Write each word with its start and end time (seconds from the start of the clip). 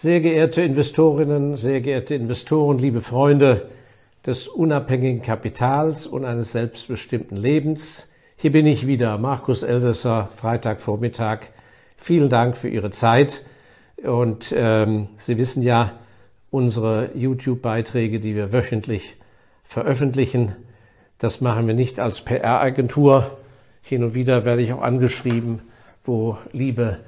Sehr 0.00 0.20
geehrte 0.20 0.62
Investorinnen, 0.62 1.56
sehr 1.56 1.80
geehrte 1.80 2.14
Investoren, 2.14 2.78
liebe 2.78 3.00
Freunde 3.00 3.68
des 4.24 4.46
unabhängigen 4.46 5.22
Kapitals 5.22 6.06
und 6.06 6.24
eines 6.24 6.52
selbstbestimmten 6.52 7.36
Lebens, 7.36 8.08
hier 8.36 8.52
bin 8.52 8.64
ich 8.68 8.86
wieder, 8.86 9.18
Markus 9.18 9.64
Elsässer, 9.64 10.28
Freitagvormittag. 10.36 11.40
Vielen 11.96 12.28
Dank 12.28 12.56
für 12.56 12.68
Ihre 12.68 12.90
Zeit. 12.90 13.44
Und 14.00 14.54
ähm, 14.56 15.08
Sie 15.16 15.36
wissen 15.36 15.64
ja, 15.64 15.94
unsere 16.52 17.10
YouTube-Beiträge, 17.16 18.20
die 18.20 18.36
wir 18.36 18.52
wöchentlich 18.52 19.16
veröffentlichen, 19.64 20.54
das 21.18 21.40
machen 21.40 21.66
wir 21.66 21.74
nicht 21.74 21.98
als 21.98 22.20
PR-Agentur. 22.20 23.36
Hin 23.82 24.04
und 24.04 24.14
wieder 24.14 24.44
werde 24.44 24.62
ich 24.62 24.72
auch 24.72 24.82
angeschrieben, 24.82 25.62
wo 26.04 26.38
liebe 26.52 26.98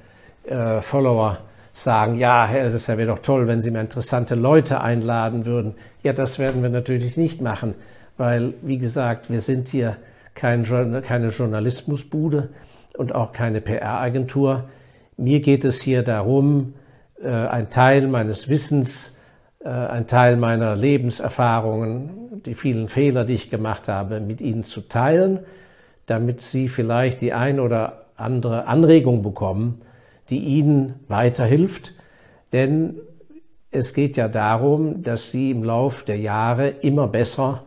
äh, 0.45 0.83
Follower 0.83 1.39
sagen, 1.73 2.17
ja, 2.17 2.47
Elsässer, 2.47 2.99
wäre 2.99 3.09
doch 3.09 3.21
toll, 3.21 3.47
wenn 3.47 3.61
Sie 3.61 3.71
mir 3.71 3.81
interessante 3.81 4.35
Leute 4.35 4.81
einladen 4.81 5.47
würden. 5.47 5.75
Ja, 6.03 6.13
das 6.13 6.39
werden 6.39 6.63
wir 6.63 6.71
natürlich 6.71 7.17
nicht 7.17 7.41
machen, 7.41 7.75
weil, 8.17 8.55
wie 8.63 8.79
gesagt, 8.79 9.31
wir 9.31 9.41
sind 9.41 9.69
hier 9.69 9.97
kein, 10.35 10.65
keine 11.03 11.29
Journalismusbude 11.29 12.49
und 12.97 13.15
auch 13.15 13.33
keine 13.33 13.61
PR-Agentur. 13.61 14.65
Mir 15.17 15.41
geht 15.41 15.65
es 15.65 15.81
hier 15.81 16.03
darum, 16.03 16.75
äh, 17.23 17.29
ein 17.29 17.71
Teil 17.71 18.07
meines 18.09 18.49
Wissens, 18.49 19.17
äh, 19.63 19.69
ein 19.69 20.07
Teil 20.07 20.37
meiner 20.37 20.77
Lebenserfahrungen, 20.77 22.43
die 22.45 22.55
vielen 22.55 22.89
Fehler, 22.89 23.25
die 23.25 23.35
ich 23.35 23.51
gemacht 23.51 23.89
habe, 23.89 24.21
mit 24.21 24.41
Ihnen 24.41 24.65
zu 24.65 24.83
teilen, 24.83 25.41
damit 26.07 26.41
Sie 26.41 26.69
vielleicht 26.69 27.21
die 27.21 27.33
ein 27.33 27.61
oder 27.61 28.07
andere 28.17 28.67
Anregung 28.67 29.23
bekommen, 29.23 29.83
die 30.31 30.39
ihnen 30.39 30.95
weiterhilft. 31.09 31.95
Denn 32.53 32.97
es 33.71 33.95
geht 33.95 34.17
ja 34.17 34.29
darum, 34.29 35.03
dass 35.03 35.31
sie 35.31 35.51
im 35.51 35.63
Lauf 35.63 36.03
der 36.03 36.19
Jahre 36.19 36.69
immer 36.69 37.07
besser 37.07 37.65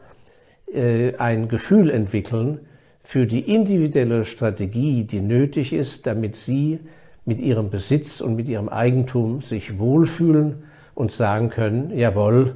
äh, 0.74 1.16
ein 1.18 1.48
Gefühl 1.48 1.90
entwickeln 1.90 2.60
für 3.04 3.26
die 3.26 3.42
individuelle 3.42 4.26
Strategie, 4.26 5.04
die 5.04 5.20
nötig 5.20 5.74
ist, 5.74 6.08
damit 6.08 6.36
sie 6.36 6.80
mit 7.26 7.40
ihrem 7.40 7.70
Besitz 7.70 8.22
und 8.22 8.36
mit 8.36 8.48
ihrem 8.48 8.70
Eigentum 8.70 9.42
sich 9.42 9.80
wohlfühlen 9.80 10.64
und 10.96 11.12
sagen 11.12 11.50
können, 11.50 11.98
jawohl, 11.98 12.56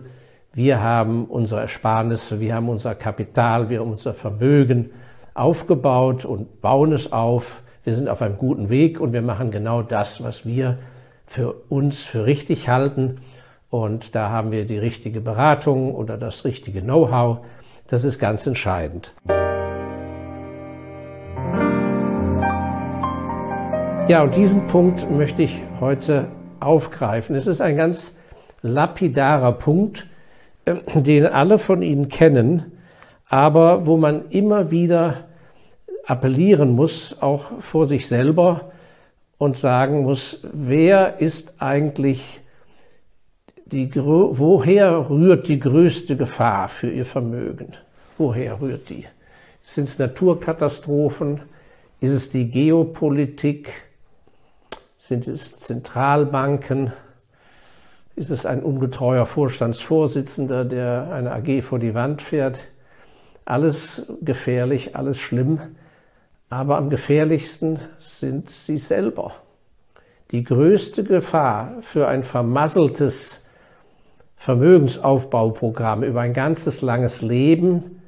wir 0.54 0.82
haben 0.82 1.26
unsere 1.26 1.62
Ersparnisse, 1.62 2.40
wir 2.40 2.56
haben 2.56 2.70
unser 2.70 2.96
Kapital, 2.96 3.70
wir 3.70 3.80
haben 3.80 3.92
unser 3.92 4.14
Vermögen 4.14 4.90
aufgebaut 5.34 6.26
und 6.26 6.62
bauen 6.62 6.92
es 6.94 7.12
auf 7.12 7.62
wir 7.88 7.94
sind 7.94 8.10
auf 8.10 8.22
einem 8.22 8.38
guten 8.38 8.68
Weg 8.68 9.00
und 9.00 9.14
wir 9.14 9.22
machen 9.22 9.50
genau 9.50 9.82
das, 9.82 10.22
was 10.22 10.46
wir 10.46 10.78
für 11.26 11.54
uns 11.70 12.04
für 12.04 12.26
richtig 12.26 12.68
halten. 12.68 13.22
Und 13.70 14.14
da 14.14 14.30
haben 14.30 14.52
wir 14.52 14.66
die 14.66 14.78
richtige 14.78 15.22
Beratung 15.22 15.96
oder 15.96 16.18
das 16.18 16.44
richtige 16.44 16.82
Know-how. 16.82 17.46
Das 17.88 18.04
ist 18.04 18.20
ganz 18.20 18.46
entscheidend. 18.46 19.14
Ja, 24.10 24.22
und 24.22 24.36
diesen 24.36 24.68
Punkt 24.68 25.10
möchte 25.10 25.44
ich 25.44 25.64
heute 25.80 26.28
aufgreifen. 26.60 27.38
Es 27.38 27.48
ist 27.48 27.62
ein 27.62 27.78
ganz 27.78 28.18
lapidarer 28.62 29.54
Punkt, 29.54 30.08
äh, 30.66 30.76
den 30.94 31.26
alle 31.26 31.58
von 31.58 31.82
Ihnen 31.82 32.10
kennen, 32.10 32.66
aber 33.30 33.86
wo 33.86 33.96
man 33.96 34.28
immer 34.30 34.72
wieder 34.72 35.27
appellieren 36.08 36.72
muss, 36.72 37.22
auch 37.22 37.62
vor 37.62 37.86
sich 37.86 38.08
selber 38.08 38.72
und 39.38 39.58
sagen 39.58 40.04
muss, 40.04 40.40
wer 40.54 41.20
ist 41.20 41.62
eigentlich 41.62 42.40
die, 43.66 43.94
woher 43.94 45.10
rührt 45.10 45.50
die 45.50 45.60
größte 45.60 46.16
Gefahr 46.16 46.70
für 46.70 46.90
ihr 46.90 47.06
Vermögen? 47.06 47.74
Woher 48.18 48.62
rührt 48.62 48.90
die? 48.90 49.06
Sind 49.64 49.90
es 49.90 50.00
Naturkatastrophen? 50.00 51.42
Ist 52.00 52.12
es 52.12 52.30
die 52.30 52.50
Geopolitik? 52.50 53.70
Sind 54.98 55.28
es 55.28 55.58
Zentralbanken? 55.58 56.94
Ist 58.16 58.30
es 58.30 58.46
ein 58.46 58.64
ungetreuer 58.64 59.26
Vorstandsvorsitzender, 59.26 60.64
der 60.64 61.12
eine 61.12 61.34
AG 61.34 61.62
vor 61.64 61.80
die 61.80 61.94
Wand 61.94 62.22
fährt? 62.22 62.70
Alles 63.44 64.08
gefährlich, 64.22 64.96
alles 64.96 65.20
schlimm. 65.20 65.60
Aber 66.50 66.78
am 66.78 66.90
gefährlichsten 66.90 67.80
sind 68.00 68.50
sie 68.50 68.78
selber. 68.78 69.34
Die 70.32 70.44
größte 70.44 71.04
Gefahr 71.04 71.76
für 71.82 72.08
ein 72.08 72.24
vermasseltes 72.24 73.44
Vermögensaufbauprogramm 74.38 76.04
über 76.04 76.22
ein 76.22 76.34
ganzes 76.34 76.82
langes 76.82 77.22
Leben 77.22 78.02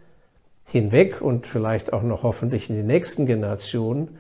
hinweg 0.67 1.21
und 1.21 1.47
vielleicht 1.47 1.91
auch 1.91 2.03
noch 2.03 2.23
hoffentlich 2.23 2.69
in 2.69 2.75
die 2.75 2.83
nächsten 2.83 3.25
Generationen, 3.25 4.17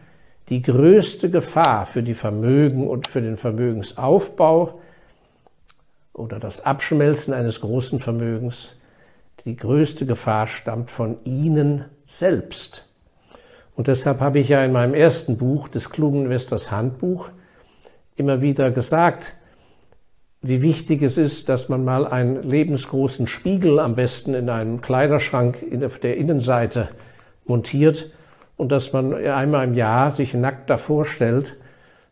die 0.49 0.61
größte 0.61 1.29
Gefahr 1.29 1.85
für 1.85 2.01
die 2.01 2.15
Vermögen 2.15 2.87
und 2.87 3.07
für 3.07 3.21
den 3.21 3.37
Vermögensaufbau 3.37 4.79
oder 6.13 6.39
das 6.39 6.65
Abschmelzen 6.65 7.33
eines 7.33 7.61
großen 7.61 7.99
Vermögens, 7.99 8.75
die 9.45 9.55
größte 9.55 10.05
Gefahr 10.05 10.47
stammt 10.47 10.89
von 10.89 11.23
Ihnen 11.23 11.85
selbst. 12.07 12.88
Und 13.79 13.87
deshalb 13.87 14.19
habe 14.19 14.39
ich 14.39 14.49
ja 14.49 14.61
in 14.65 14.73
meinem 14.73 14.93
ersten 14.93 15.37
Buch, 15.37 15.69
des 15.69 15.89
klugen 15.89 16.23
Investors 16.23 16.69
Handbuch, 16.69 17.29
immer 18.17 18.41
wieder 18.41 18.71
gesagt, 18.71 19.37
wie 20.41 20.61
wichtig 20.61 21.01
es 21.01 21.17
ist, 21.17 21.47
dass 21.47 21.69
man 21.69 21.85
mal 21.85 22.05
einen 22.05 22.43
lebensgroßen 22.43 23.25
Spiegel 23.25 23.79
am 23.79 23.95
besten 23.95 24.33
in 24.33 24.49
einem 24.49 24.81
Kleiderschrank 24.81 25.61
in 25.61 25.79
der 25.79 26.17
Innenseite 26.17 26.89
montiert 27.45 28.11
und 28.57 28.73
dass 28.73 28.91
man 28.91 29.13
einmal 29.13 29.65
im 29.65 29.75
Jahr 29.75 30.11
sich 30.11 30.33
nackt 30.33 30.69
davor 30.69 31.05
stellt 31.05 31.55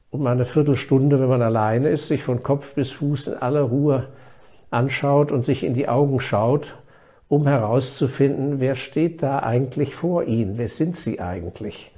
und 0.09 0.21
mal 0.21 0.31
eine 0.31 0.45
Viertelstunde, 0.45 1.19
wenn 1.19 1.27
man 1.27 1.41
alleine 1.41 1.89
ist, 1.89 2.07
sich 2.07 2.23
von 2.23 2.43
Kopf 2.43 2.75
bis 2.75 2.91
Fuß 2.91 3.27
in 3.27 3.33
aller 3.39 3.63
Ruhe 3.63 4.07
anschaut 4.71 5.33
und 5.33 5.41
sich 5.41 5.65
in 5.65 5.73
die 5.73 5.89
Augen 5.89 6.21
schaut 6.21 6.77
um 7.29 7.47
herauszufinden, 7.47 8.59
wer 8.59 8.75
steht 8.75 9.21
da 9.21 9.39
eigentlich 9.39 9.95
vor 9.95 10.23
Ihnen, 10.23 10.57
wer 10.57 10.69
sind 10.69 10.95
Sie 10.95 11.19
eigentlich. 11.19 11.91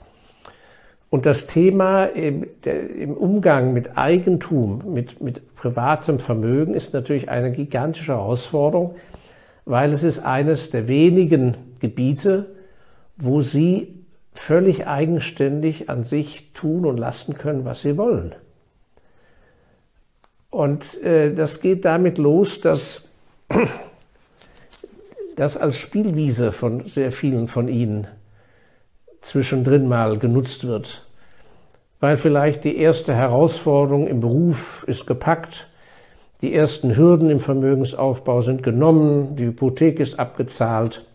Und 1.10 1.26
das 1.26 1.48
Thema 1.48 2.06
im, 2.06 2.46
im 2.66 3.14
Umgang 3.16 3.74
mit 3.74 3.98
Eigentum, 3.98 4.94
mit, 4.94 5.22
mit 5.22 5.56
privatem 5.56 6.20
Vermögen 6.20 6.76
ist 6.76 6.94
natürlich 6.94 7.30
eine 7.30 7.52
gigantische 7.52 8.14
Herausforderung, 8.14 8.96
weil 9.66 9.92
es 9.92 10.04
ist 10.04 10.20
eines 10.20 10.70
der 10.70 10.88
wenigen 10.88 11.56
Gebiete, 11.80 12.48
wo 13.18 13.42
Sie 13.42 13.96
völlig 14.34 14.88
eigenständig 14.88 15.90
an 15.90 16.04
sich 16.04 16.54
tun 16.54 16.86
und 16.86 16.98
lassen 16.98 17.34
können, 17.36 17.66
was 17.66 17.82
Sie 17.82 17.98
wollen. 17.98 18.36
Und 20.52 21.02
äh, 21.04 21.34
das 21.34 21.62
geht 21.62 21.86
damit 21.86 22.18
los, 22.18 22.62
dass 22.62 23.08
das 25.40 25.56
als 25.56 25.78
Spielwiese 25.78 26.52
von 26.52 26.86
sehr 26.86 27.14
vielen 27.14 27.48
von 27.48 27.70
ihnen 27.70 28.08
zwischendrin 29.22 29.88
mal 29.88 30.18
genutzt 30.20 30.68
wird, 30.68 31.08
weil 32.02 32.18
vielleicht 32.18 32.66
die 32.66 32.76
erste 32.76 33.16
Herausforderung 33.16 34.08
im 34.08 34.20
Beruf 34.20 34.84
ist 34.86 35.08
gepackt, 35.08 35.68
die 36.42 36.54
ersten 36.54 36.98
Hürden 36.98 37.30
im 37.30 37.40
Vermögensaufbau 37.40 38.42
sind 38.42 38.64
genommen, 38.64 39.38
die 39.38 39.46
Hypothek 39.46 40.02
ist 40.02 40.20
abgezahlt 40.20 41.06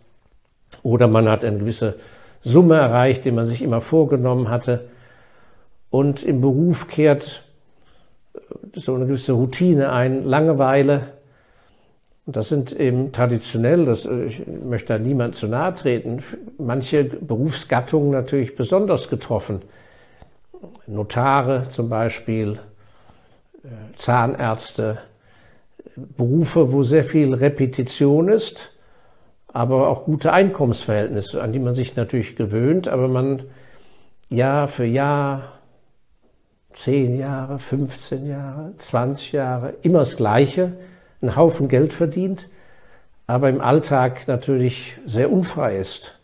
oder 0.82 1.06
man 1.06 1.28
hat 1.28 1.44
eine 1.44 1.58
gewisse 1.58 1.96
Summe 2.40 2.76
erreicht, 2.76 3.26
die 3.26 3.30
man 3.30 3.44
sich 3.44 3.60
immer 3.60 3.82
vorgenommen 3.82 4.48
hatte. 4.48 4.88
Und 5.90 6.22
im 6.22 6.40
Beruf 6.40 6.88
kehrt 6.88 7.44
so 8.72 8.94
eine 8.94 9.04
gewisse 9.04 9.34
Routine 9.34 9.92
ein, 9.92 10.24
Langeweile, 10.24 11.02
und 12.26 12.36
das 12.36 12.48
sind 12.48 12.72
eben 12.72 13.12
traditionell, 13.12 13.84
das, 13.84 14.06
äh, 14.06 14.24
ich 14.24 14.46
möchte 14.46 14.94
da 14.94 14.98
niemand 14.98 15.34
zu 15.34 15.46
nahe 15.46 15.74
treten, 15.74 16.22
manche 16.58 17.04
Berufsgattungen 17.04 18.10
natürlich 18.10 18.56
besonders 18.56 19.10
getroffen. 19.10 19.62
Notare 20.86 21.68
zum 21.68 21.90
Beispiel, 21.90 22.58
äh, 23.62 23.68
Zahnärzte, 23.96 24.98
Berufe, 25.96 26.72
wo 26.72 26.82
sehr 26.82 27.04
viel 27.04 27.34
Repetition 27.34 28.28
ist, 28.28 28.70
aber 29.52 29.88
auch 29.88 30.04
gute 30.04 30.32
Einkommensverhältnisse, 30.32 31.42
an 31.42 31.52
die 31.52 31.60
man 31.60 31.74
sich 31.74 31.94
natürlich 31.94 32.36
gewöhnt, 32.36 32.88
aber 32.88 33.06
man 33.06 33.44
Jahr 34.30 34.66
für 34.66 34.84
Jahr, 34.86 35.52
zehn 36.70 37.18
Jahre, 37.18 37.58
15 37.58 38.26
Jahre, 38.26 38.72
20 38.74 39.32
Jahre, 39.32 39.74
immer 39.82 40.00
das 40.00 40.16
Gleiche, 40.16 40.72
einen 41.24 41.36
Haufen 41.36 41.68
Geld 41.68 41.92
verdient, 41.92 42.48
aber 43.26 43.48
im 43.48 43.60
Alltag 43.60 44.28
natürlich 44.28 44.98
sehr 45.06 45.32
unfrei 45.32 45.78
ist. 45.78 46.18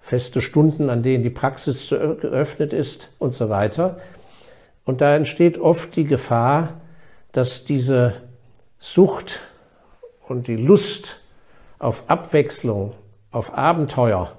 Feste 0.00 0.40
Stunden, 0.40 0.90
an 0.90 1.02
denen 1.02 1.22
die 1.22 1.30
Praxis 1.30 1.88
geöffnet 1.88 2.72
ist 2.72 3.12
und 3.18 3.32
so 3.32 3.48
weiter. 3.48 4.00
Und 4.84 5.00
da 5.00 5.14
entsteht 5.14 5.58
oft 5.58 5.94
die 5.96 6.04
Gefahr, 6.04 6.80
dass 7.32 7.64
diese 7.64 8.14
Sucht 8.78 9.40
und 10.28 10.48
die 10.48 10.56
Lust 10.56 11.20
auf 11.78 12.04
Abwechslung, 12.08 12.94
auf 13.30 13.56
Abenteuer, 13.56 14.32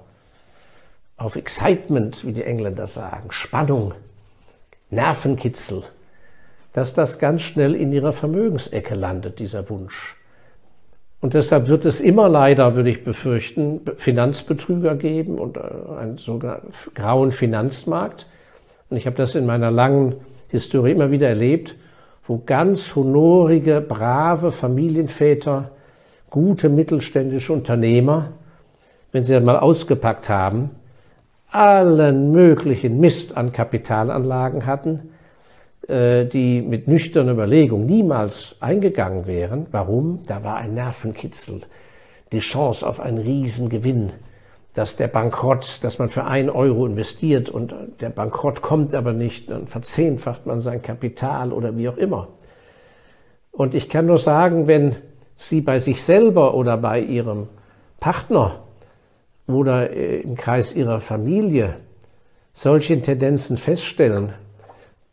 auf 1.16 1.36
Excitement, 1.36 2.24
wie 2.26 2.32
die 2.32 2.44
Engländer 2.44 2.86
sagen, 2.86 3.30
Spannung, 3.30 3.94
Nervenkitzel, 4.90 5.84
dass 6.74 6.92
das 6.92 7.18
ganz 7.18 7.40
schnell 7.42 7.74
in 7.74 7.92
ihrer 7.92 8.12
Vermögensecke 8.12 8.94
landet, 8.94 9.38
dieser 9.38 9.70
Wunsch. 9.70 10.16
Und 11.20 11.32
deshalb 11.32 11.68
wird 11.68 11.86
es 11.86 12.02
immer 12.02 12.28
leider, 12.28 12.76
würde 12.76 12.90
ich 12.90 13.04
befürchten, 13.04 13.80
Finanzbetrüger 13.96 14.96
geben 14.96 15.38
und 15.38 15.56
äh, 15.56 15.60
einen 15.98 16.18
sogenannten 16.18 16.72
grauen 16.94 17.32
Finanzmarkt. 17.32 18.26
Und 18.90 18.98
ich 18.98 19.06
habe 19.06 19.16
das 19.16 19.34
in 19.34 19.46
meiner 19.46 19.70
langen 19.70 20.16
Historie 20.48 20.90
immer 20.90 21.10
wieder 21.10 21.28
erlebt, 21.28 21.76
wo 22.26 22.42
ganz 22.44 22.94
honorige, 22.94 23.80
brave 23.80 24.50
Familienväter, 24.50 25.70
gute 26.28 26.68
mittelständische 26.68 27.52
Unternehmer, 27.52 28.32
wenn 29.12 29.22
sie 29.22 29.32
dann 29.32 29.44
mal 29.44 29.60
ausgepackt 29.60 30.28
haben, 30.28 30.70
allen 31.50 32.32
möglichen 32.32 32.98
Mist 32.98 33.36
an 33.36 33.52
Kapitalanlagen 33.52 34.66
hatten, 34.66 35.13
die 35.88 36.62
mit 36.62 36.88
nüchterner 36.88 37.32
Überlegung 37.32 37.84
niemals 37.84 38.56
eingegangen 38.60 39.26
wären. 39.26 39.66
Warum? 39.70 40.20
Da 40.26 40.42
war 40.42 40.56
ein 40.56 40.74
Nervenkitzel, 40.74 41.60
die 42.32 42.40
Chance 42.40 42.86
auf 42.86 43.00
einen 43.00 43.18
Riesengewinn, 43.18 44.12
dass 44.72 44.96
der 44.96 45.08
Bankrott, 45.08 45.78
dass 45.82 45.98
man 45.98 46.08
für 46.08 46.24
ein 46.24 46.50
Euro 46.50 46.86
investiert 46.86 47.50
und 47.50 47.74
der 48.00 48.10
Bankrott 48.10 48.62
kommt 48.62 48.94
aber 48.94 49.12
nicht, 49.12 49.50
dann 49.50 49.66
verzehnfacht 49.66 50.46
man 50.46 50.60
sein 50.60 50.82
Kapital 50.82 51.52
oder 51.52 51.76
wie 51.76 51.88
auch 51.88 51.96
immer. 51.96 52.28
Und 53.52 53.74
ich 53.74 53.88
kann 53.88 54.06
nur 54.06 54.18
sagen, 54.18 54.66
wenn 54.66 54.96
Sie 55.36 55.60
bei 55.60 55.78
sich 55.78 56.02
selber 56.02 56.54
oder 56.54 56.76
bei 56.76 57.00
Ihrem 57.00 57.48
Partner 58.00 58.64
oder 59.46 59.90
äh, 59.90 60.20
im 60.20 60.36
Kreis 60.36 60.74
ihrer 60.74 61.00
Familie 61.00 61.76
solche 62.52 63.00
Tendenzen 63.00 63.56
feststellen, 63.56 64.32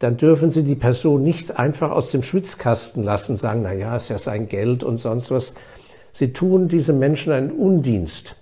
dann 0.01 0.18
dürfen 0.18 0.50
Sie 0.50 0.63
die 0.63 0.75
Person 0.75 1.21
nicht 1.21 1.59
einfach 1.59 1.92
aus 1.92 2.09
dem 2.09 2.24
Schwitzkasten 2.24 3.03
lassen, 3.03 3.38
sagen, 3.38 3.62
na 3.62 3.71
ja, 3.71 3.95
ist 3.95 4.09
ja 4.09 4.18
sein 4.18 4.50
Geld 4.50 4.83
und 4.83 4.98
sonst 4.98 5.30
was. 5.30 5.53
Sie 6.12 6.33
tun 6.33 6.68
diesem 6.68 6.98
Menschen 6.98 7.31
einen 7.31 7.51
Undienst. 7.51 8.36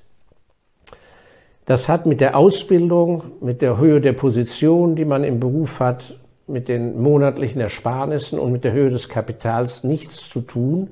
Das 1.65 1.89
hat 1.89 2.05
mit 2.05 2.21
der 2.21 2.37
Ausbildung, 2.37 3.23
mit 3.41 3.61
der 3.61 3.77
Höhe 3.77 3.99
der 3.99 4.13
Position, 4.13 4.95
die 4.95 5.03
man 5.03 5.25
im 5.25 5.41
Beruf 5.41 5.81
hat, 5.81 6.15
mit 6.47 6.69
den 6.69 7.01
monatlichen 7.01 7.59
Ersparnissen 7.59 8.39
und 8.39 8.53
mit 8.53 8.63
der 8.63 8.71
Höhe 8.71 8.89
des 8.89 9.09
Kapitals 9.09 9.83
nichts 9.83 10.29
zu 10.29 10.39
tun. 10.39 10.87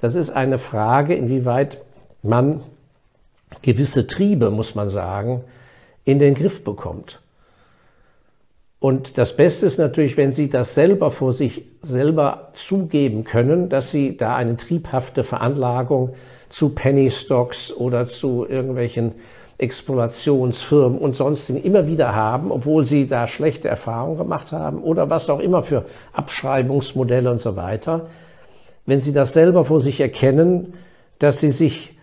Das 0.00 0.14
ist 0.14 0.30
eine 0.30 0.56
Frage, 0.56 1.14
inwieweit 1.14 1.82
man 2.22 2.62
gewisse 3.60 4.06
Triebe, 4.06 4.50
muss 4.50 4.74
man 4.74 4.88
sagen, 4.88 5.44
in 6.06 6.18
den 6.18 6.34
Griff 6.34 6.64
bekommt. 6.64 7.20
Und 8.80 9.18
das 9.18 9.36
Beste 9.36 9.66
ist 9.66 9.78
natürlich, 9.78 10.16
wenn 10.16 10.32
Sie 10.32 10.48
das 10.48 10.74
selber 10.74 11.10
vor 11.10 11.34
sich 11.34 11.66
selber 11.82 12.48
zugeben 12.54 13.24
können, 13.24 13.68
dass 13.68 13.90
Sie 13.90 14.16
da 14.16 14.34
eine 14.36 14.56
triebhafte 14.56 15.22
Veranlagung 15.22 16.14
zu 16.48 16.70
Penny 16.70 17.10
Stocks 17.10 17.72
oder 17.72 18.06
zu 18.06 18.46
irgendwelchen 18.48 19.12
Explorationsfirmen 19.58 20.98
und 20.98 21.14
sonstigen 21.14 21.62
immer 21.62 21.86
wieder 21.86 22.14
haben, 22.14 22.50
obwohl 22.50 22.86
Sie 22.86 23.06
da 23.06 23.26
schlechte 23.26 23.68
Erfahrungen 23.68 24.16
gemacht 24.16 24.50
haben 24.52 24.82
oder 24.82 25.10
was 25.10 25.28
auch 25.28 25.40
immer 25.40 25.62
für 25.62 25.84
Abschreibungsmodelle 26.14 27.30
und 27.30 27.38
so 27.38 27.56
weiter. 27.56 28.06
Wenn 28.86 28.98
Sie 28.98 29.12
das 29.12 29.34
selber 29.34 29.66
vor 29.66 29.80
sich 29.80 30.00
erkennen, 30.00 30.72
dass 31.18 31.40
Sie 31.40 31.50
sich 31.50 31.98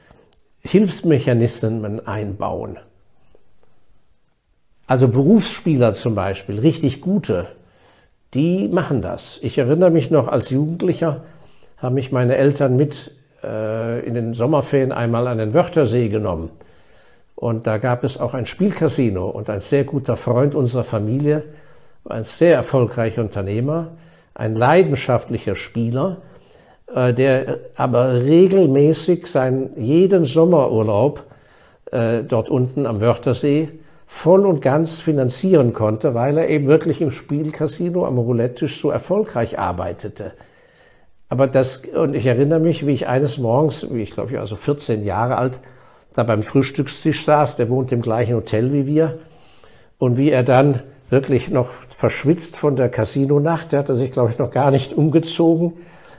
Hilfsmechanismen 0.60 2.06
einbauen. 2.06 2.78
Also 4.88 5.10
Berufsspieler 5.10 5.94
zum 5.94 6.16
Beispiel, 6.16 6.60
richtig 6.60 7.02
gute, 7.02 7.48
die 8.34 8.70
machen 8.70 9.02
das. 9.02 9.38
Ich 9.42 9.58
erinnere 9.58 9.92
mich 9.92 10.12
noch 10.12 10.30
als 10.30 10.50
Jugendlicher, 10.50 11.24
haben 11.78 11.96
mich 11.96 12.14
meine 12.14 12.38
Eltern 12.38 12.78
mit 12.78 13.12
äh, 13.44 14.00
in 14.06 14.14
den 14.14 14.34
Sommerferien 14.34 14.94
einmal 14.94 15.28
an 15.28 15.40
den 15.40 15.54
Wörthersee 15.54 16.08
genommen. 16.08 16.52
Und 17.36 17.68
da 17.68 17.78
gab 17.78 18.06
es 18.06 18.18
auch 18.18 18.34
ein 18.34 18.46
Spielcasino 18.46 19.30
und 19.30 19.50
ein 19.50 19.60
sehr 19.60 19.84
guter 19.84 20.16
Freund 20.16 20.56
unserer 20.56 20.86
Familie, 20.86 21.44
ein 22.06 22.24
sehr 22.24 22.56
erfolgreicher 22.56 23.22
Unternehmer, 23.22 23.90
ein 24.34 24.56
leidenschaftlicher 24.56 25.56
Spieler, 25.56 26.18
äh, 26.94 27.14
der 27.14 27.60
aber 27.76 28.24
regelmäßig 28.24 29.28
seinen 29.28 29.78
jeden 29.78 30.24
Sommerurlaub 30.24 31.26
äh, 31.92 32.24
dort 32.24 32.50
unten 32.50 32.86
am 32.86 33.02
Wörthersee 33.02 33.68
voll 34.08 34.46
und 34.46 34.62
ganz 34.62 35.00
finanzieren 35.00 35.74
konnte, 35.74 36.16
weil 36.16 36.38
er 36.38 36.50
eben 36.50 36.68
wirklich 36.68 37.02
im 37.02 37.12
Spielcasino 37.12 38.06
am 38.06 38.18
Roulette-Tisch 38.18 38.82
so 38.82 38.90
erfolgreich 38.90 39.60
arbeitete. 39.60 40.32
Aber 41.30 41.46
das, 41.48 41.80
und 41.80 42.16
ich 42.16 42.26
erinnere 42.26 42.62
mich, 42.62 42.88
wie 42.88 42.94
ich 42.94 43.08
eines 43.08 43.38
Morgens, 43.38 43.86
wie 43.92 44.02
ich 44.02 44.12
glaube 44.12 44.32
ich 44.32 44.40
also 44.40 44.56
14 44.56 45.04
Jahre 45.04 45.38
alt, 45.38 45.60
da 46.14 46.24
beim 46.24 46.42
Frühstückstisch 46.42 47.26
saß, 47.26 47.58
der 47.58 47.70
wohnt 47.70 47.92
im 47.92 48.02
gleichen 48.02 48.36
Hotel 48.36 48.72
wie 48.72 48.88
wir, 48.88 49.20
und 50.00 50.18
wie 50.18 50.32
er 50.32 50.44
dann 50.44 50.82
wirklich 51.10 51.50
noch 51.50 51.70
verschwitzt 51.90 52.56
von 52.56 52.76
der 52.76 52.90
Casino-Nacht, 52.90 53.74
der 53.74 53.80
hatte 53.80 53.94
sich 53.94 54.12
glaube 54.12 54.32
ich 54.32 54.40
noch 54.40 54.52
gar 54.52 54.72
nicht 54.72 54.94
umgezogen, 54.94 55.74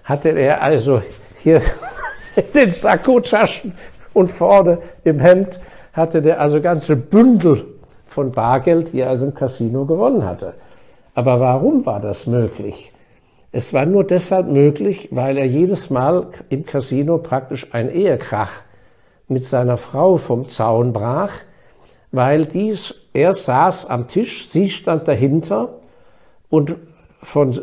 hatte 0.05 0.29
er 0.29 0.63
also 0.63 1.03
hier 1.43 1.63
den 2.55 2.71
Sakkotaschen 2.71 3.73
und 4.13 4.31
vorne 4.31 4.79
im 5.05 5.21
Hemd 5.21 5.59
hatte 5.95 6.21
der 6.21 6.41
also 6.41 6.61
ganze 6.61 6.97
Bündel 6.97 7.78
von 8.09 8.33
Bargeld, 8.33 8.93
die 8.93 9.01
er 9.01 9.11
also 9.11 9.27
im 9.27 9.35
Casino 9.35 9.85
gewonnen 9.85 10.25
hatte. 10.25 10.55
Aber 11.15 11.41
warum 11.41 11.87
war 11.87 12.01
das 12.01 12.27
möglich? 12.27 12.93
Es 13.53 13.73
war 13.73 13.87
nur 13.87 14.05
deshalb 14.05 14.49
möglich, 14.49 15.09
weil 15.11 15.39
er 15.39 15.47
jedes 15.47 15.91
Mal 15.91 16.27
im 16.49 16.67
Casino 16.67 17.19
praktisch 17.19 17.73
ein 17.73 17.91
Ehekrach 17.91 18.51
mit 19.27 19.45
seiner 19.45 19.77
Frau 19.77 20.17
vom 20.17 20.47
Zaun 20.47 20.93
brach, 20.93 21.33
weil 22.13 22.45
dies, 22.45 22.95
er 23.13 23.35
saß 23.35 23.87
am 23.87 24.07
Tisch, 24.07 24.49
sie 24.49 24.71
stand 24.71 25.09
dahinter 25.09 25.75
und 26.51 26.75
von 27.23 27.61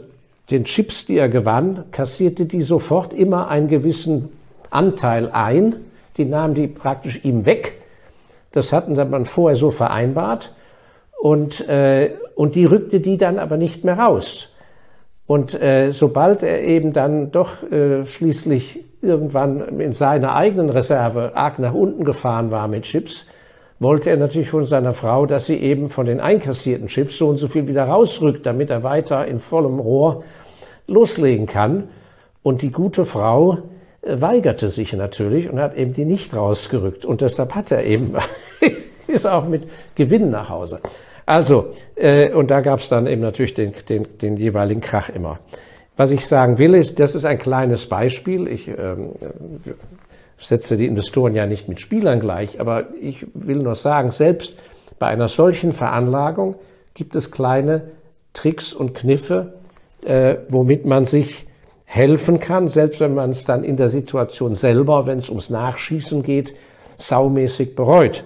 den 0.52 0.66
Chips, 0.66 1.06
die 1.06 1.18
er 1.18 1.30
gewann, 1.30 1.86
kassierte 1.92 2.46
die 2.46 2.62
sofort 2.62 3.14
immer 3.14 3.48
einen 3.48 3.68
gewissen 3.68 4.30
Anteil 4.70 5.32
ein. 5.32 5.76
Die 6.18 6.26
nahmen 6.26 6.54
die 6.54 6.68
praktisch 6.68 7.26
ihm 7.26 7.46
weg. 7.46 7.82
Das 8.56 8.72
hatten 8.72 8.96
man 9.10 9.26
vorher 9.26 9.58
so 9.58 9.70
vereinbart. 9.70 10.54
Und, 11.20 11.68
äh, 11.68 12.12
und 12.36 12.56
die 12.56 12.66
rückte 12.66 13.02
die 13.02 13.18
dann 13.18 13.38
aber 13.38 13.58
nicht 13.58 13.84
mehr 13.84 14.00
raus. 14.00 14.54
Und 15.28 15.60
äh, 15.62 15.92
sobald 15.92 16.42
er 16.42 16.64
eben 16.64 16.94
dann 16.94 17.32
doch 17.32 17.70
äh, 17.70 18.06
schließlich 18.06 18.86
irgendwann 19.02 19.80
in 19.80 19.92
seiner 19.92 20.36
eigenen 20.36 20.70
Reserve 20.70 21.32
arg 21.36 21.60
nach 21.60 21.74
unten 21.74 22.06
gefahren 22.06 22.50
war 22.50 22.68
mit 22.68 22.84
Chips, 22.84 23.26
wollte 23.80 24.10
er 24.10 24.18
natürlich 24.18 24.50
von 24.50 24.66
seiner 24.66 24.94
Frau, 24.94 25.26
dass 25.26 25.48
sie 25.48 25.58
eben 25.58 25.90
von 25.90 26.06
den 26.06 26.22
einkassierten 26.22 26.88
Chips 26.88 27.18
so 27.18 27.28
und 27.28 27.36
so 27.36 27.50
viel 27.50 27.68
wieder 27.68 27.84
rausrückt, 27.84 28.46
damit 28.46 28.70
er 28.70 28.84
weiter 28.84 29.28
in 29.28 29.40
vollem 29.40 29.80
Rohr 29.80 30.24
loslegen 30.88 31.46
kann. 31.46 31.90
Und 32.42 32.62
die 32.62 32.72
gute 32.72 33.06
Frau 33.06 33.58
weigerte 34.06 34.70
sich 34.70 34.94
natürlich 34.94 35.50
und 35.50 35.60
hat 35.60 35.76
eben 35.76 35.94
die 35.94 36.06
nicht 36.06 36.36
rausgerückt. 36.36 37.06
Und 37.06 37.22
deshalb 37.22 37.56
hat 37.56 37.72
er 37.72 37.84
eben, 37.84 38.14
ist 39.08 39.26
auch 39.26 39.48
mit 39.48 39.68
Gewinn 39.96 40.30
nach 40.30 40.50
Hause. 40.50 40.80
Also, 41.26 41.72
äh, 41.96 42.32
und 42.32 42.52
da 42.52 42.62
gab 42.62 42.80
es 42.80 42.90
dann 42.90 43.08
eben 43.08 43.22
natürlich 43.22 43.56
den, 43.56 43.74
den, 43.90 44.08
den 44.22 44.38
jeweiligen 44.38 44.82
Krach 44.82 45.10
immer. 45.10 45.40
Was 45.98 46.12
ich 46.12 46.28
sagen 46.28 46.58
will, 46.58 46.76
ist, 46.76 47.00
das 47.00 47.16
ist 47.16 47.26
ein 47.26 47.40
kleines 47.40 47.88
Beispiel. 47.88 48.48
Ich 48.48 48.68
ähm, 48.68 49.12
setze 50.38 50.78
die 50.78 50.86
Investoren 50.86 51.34
ja 51.34 51.48
nicht 51.48 51.68
mit 51.68 51.80
Spielern 51.80 52.20
gleich, 52.20 52.60
aber 52.60 52.88
ich 53.02 53.26
will 53.34 53.58
nur 53.58 53.76
sagen, 53.76 54.12
selbst 54.12 54.58
bei 55.00 55.08
einer 55.08 55.30
solchen 55.30 55.72
Veranlagung 55.72 56.56
gibt 56.94 57.16
es 57.16 57.32
kleine 57.32 57.84
Tricks 58.34 58.74
und 58.74 58.94
Kniffe, 58.94 59.54
äh, 60.06 60.36
womit 60.50 60.86
man 60.86 61.06
sich 61.06 61.48
helfen 61.86 62.40
kann, 62.40 62.68
selbst 62.68 63.00
wenn 63.00 63.14
man 63.14 63.30
es 63.30 63.46
dann 63.46 63.64
in 63.64 63.78
der 63.78 63.90
Situation 63.90 64.56
selber, 64.56 65.06
wenn 65.06 65.20
es 65.20 65.30
ums 65.30 65.50
Nachschießen 65.50 66.24
geht, 66.24 66.54
saumäßig 66.98 67.76
bereut. 67.76 68.24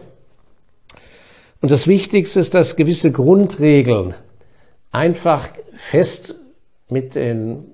Und 1.62 1.72
das 1.72 1.88
Wichtigste 1.88 2.40
ist, 2.40 2.54
dass 2.54 2.78
gewisse 2.78 3.12
Grundregeln 3.12 4.16
einfach 4.92 5.50
fest 5.76 6.36
mit 6.90 7.16
den 7.16 7.66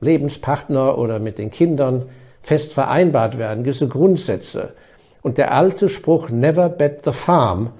Lebenspartner 0.00 0.98
oder 0.98 1.18
mit 1.18 1.38
den 1.38 1.50
Kindern 1.50 2.06
fest 2.42 2.74
vereinbart 2.74 3.38
werden, 3.38 3.64
gewisse 3.64 3.88
Grundsätze. 3.88 4.72
Und 5.22 5.38
der 5.38 5.52
alte 5.52 5.88
Spruch 5.88 6.30
Never 6.30 6.68
bet 6.68 7.04
the 7.04 7.12
farm, 7.12 7.70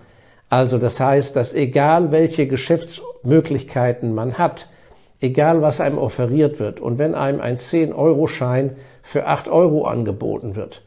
also 0.48 0.78
das 0.78 1.00
heißt, 1.00 1.34
dass 1.36 1.52
egal 1.52 2.12
welche 2.12 2.46
Geschäftsmöglichkeiten 2.46 4.14
man 4.14 4.38
hat, 4.38 4.68
egal 5.24 5.62
was 5.62 5.80
einem 5.80 5.98
offeriert 5.98 6.60
wird. 6.60 6.78
Und 6.78 6.98
wenn 6.98 7.14
einem 7.14 7.40
ein 7.40 7.56
10-Euro-Schein 7.56 8.76
für 9.02 9.26
8 9.26 9.48
Euro 9.48 9.86
angeboten 9.86 10.54
wird, 10.54 10.82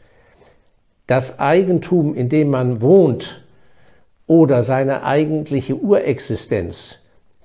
das 1.08 1.40
Eigentum, 1.40 2.16
in 2.16 2.30
dem 2.30 2.50
man 2.50 2.82
wohnt 2.82 3.44
oder 4.28 4.62
seine 4.62 5.04
eigentliche 5.04 5.76
Urexistenz, 5.76 7.00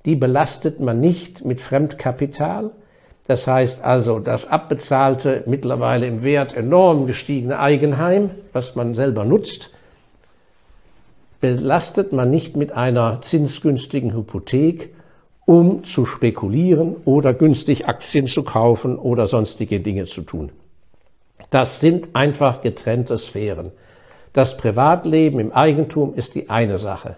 die 0.05 0.15
belastet 0.15 0.79
man 0.79 0.99
nicht 0.99 1.43
mit 1.45 1.61
Fremdkapital. 1.61 2.71
Das 3.25 3.47
heißt 3.47 3.83
also, 3.83 4.19
das 4.19 4.45
abbezahlte, 4.45 5.43
mittlerweile 5.47 6.05
im 6.07 6.23
Wert 6.23 6.55
enorm 6.55 7.07
gestiegene 7.07 7.57
Eigenheim, 7.57 8.31
was 8.51 8.75
man 8.75 8.95
selber 8.95 9.23
nutzt, 9.23 9.73
belastet 11.39 12.11
man 12.11 12.29
nicht 12.29 12.57
mit 12.57 12.73
einer 12.73 13.21
zinsgünstigen 13.21 14.13
Hypothek, 14.13 14.93
um 15.45 15.83
zu 15.83 16.05
spekulieren 16.05 16.95
oder 17.05 17.33
günstig 17.33 17.87
Aktien 17.87 18.27
zu 18.27 18.43
kaufen 18.43 18.97
oder 18.97 19.27
sonstige 19.27 19.79
Dinge 19.79 20.05
zu 20.05 20.21
tun. 20.21 20.51
Das 21.49 21.79
sind 21.79 22.15
einfach 22.15 22.61
getrennte 22.61 23.17
Sphären. 23.17 23.71
Das 24.31 24.57
Privatleben 24.57 25.39
im 25.39 25.51
Eigentum 25.51 26.15
ist 26.15 26.35
die 26.35 26.49
eine 26.49 26.77
Sache. 26.77 27.17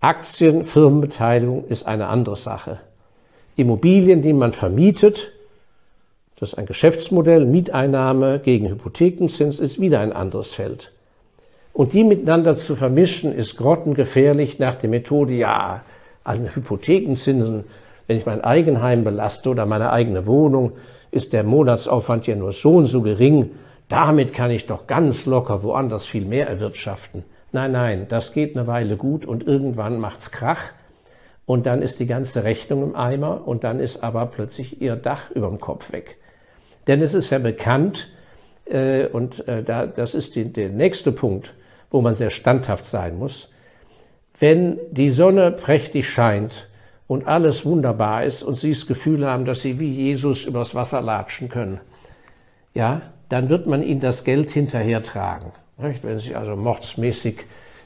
Aktien, 0.00 0.64
Firmenbeteiligung 0.64 1.64
ist 1.66 1.86
eine 1.86 2.06
andere 2.06 2.36
Sache. 2.36 2.78
Immobilien, 3.56 4.22
die 4.22 4.34
man 4.34 4.52
vermietet, 4.52 5.32
das 6.38 6.50
ist 6.50 6.58
ein 6.58 6.66
Geschäftsmodell, 6.66 7.46
Mieteinnahme 7.46 8.38
gegen 8.38 8.68
Hypothekenzins 8.68 9.58
ist 9.58 9.80
wieder 9.80 10.00
ein 10.00 10.12
anderes 10.12 10.52
Feld. 10.52 10.92
Und 11.72 11.94
die 11.94 12.04
miteinander 12.04 12.54
zu 12.54 12.76
vermischen, 12.76 13.34
ist 13.34 13.56
grottengefährlich 13.56 14.58
nach 14.58 14.74
der 14.74 14.90
Methode, 14.90 15.32
ja, 15.32 15.82
an 16.26 16.54
Hypothekenzinsen, 16.54 17.64
wenn 18.06 18.16
ich 18.16 18.26
mein 18.26 18.42
Eigenheim 18.42 19.04
belaste 19.04 19.50
oder 19.50 19.66
meine 19.66 19.92
eigene 19.92 20.26
Wohnung, 20.26 20.72
ist 21.10 21.32
der 21.32 21.44
Monatsaufwand 21.44 22.26
ja 22.26 22.36
nur 22.36 22.52
so 22.52 22.76
und 22.76 22.86
so 22.86 23.02
gering. 23.02 23.50
Damit 23.88 24.34
kann 24.34 24.50
ich 24.50 24.66
doch 24.66 24.86
ganz 24.86 25.26
locker 25.26 25.62
woanders 25.62 26.06
viel 26.06 26.24
mehr 26.24 26.48
erwirtschaften. 26.48 27.24
Nein, 27.52 27.72
nein, 27.72 28.06
das 28.08 28.32
geht 28.32 28.56
eine 28.56 28.66
Weile 28.66 28.96
gut 28.96 29.24
und 29.24 29.46
irgendwann 29.46 29.98
macht's 29.98 30.30
Krach 30.30 30.72
und 31.46 31.66
dann 31.66 31.80
ist 31.80 32.00
die 32.00 32.06
ganze 32.06 32.44
Rechnung 32.44 32.82
im 32.82 32.96
Eimer 32.96 33.46
und 33.46 33.64
dann 33.64 33.80
ist 33.80 34.02
aber 34.02 34.26
plötzlich 34.26 34.82
ihr 34.82 34.96
Dach 34.96 35.30
über 35.30 35.48
dem 35.48 35.60
Kopf 35.60 35.92
weg. 35.92 36.16
Denn 36.88 37.00
es 37.02 37.14
ist 37.14 37.30
ja 37.30 37.38
bekannt, 37.38 38.08
äh, 38.66 39.06
und 39.06 39.46
äh, 39.48 39.62
da, 39.62 39.86
das 39.86 40.14
ist 40.14 40.34
die, 40.34 40.52
der 40.52 40.70
nächste 40.70 41.12
Punkt, 41.12 41.54
wo 41.90 42.00
man 42.00 42.14
sehr 42.14 42.30
standhaft 42.30 42.84
sein 42.84 43.18
muss, 43.18 43.50
wenn 44.38 44.78
die 44.90 45.10
Sonne 45.10 45.50
prächtig 45.50 46.08
scheint 46.08 46.68
und 47.06 47.26
alles 47.26 47.64
wunderbar 47.64 48.24
ist 48.24 48.42
und 48.42 48.56
Sie 48.56 48.70
das 48.70 48.86
Gefühl 48.86 49.26
haben, 49.26 49.44
dass 49.44 49.62
Sie 49.62 49.78
wie 49.78 49.90
Jesus 49.90 50.44
übers 50.44 50.74
Wasser 50.74 51.00
latschen 51.00 51.48
können, 51.48 51.80
ja, 52.74 53.02
dann 53.28 53.48
wird 53.48 53.66
man 53.66 53.82
Ihnen 53.82 54.00
das 54.00 54.24
Geld 54.24 54.50
hinterher 54.50 55.02
tragen. 55.02 55.52
Nicht? 55.78 56.04
Wenn 56.04 56.18
Sie 56.18 56.34
also 56.34 56.56
mordsmäßig 56.56 57.44